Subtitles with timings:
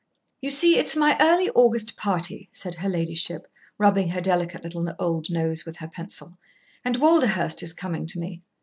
[0.41, 3.45] "You see, it is my early August party," said her ladyship,
[3.77, 6.39] rubbing her delicate little old nose with her pencil,
[6.83, 8.41] "and Walderhurst is coming to me.